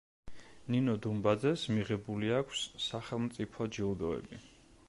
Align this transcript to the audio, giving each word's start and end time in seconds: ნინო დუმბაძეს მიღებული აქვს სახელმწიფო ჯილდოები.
ნინო 0.75 0.95
დუმბაძეს 1.05 1.65
მიღებული 1.77 2.33
აქვს 2.39 2.65
სახელმწიფო 2.89 3.73
ჯილდოები. 3.77 4.43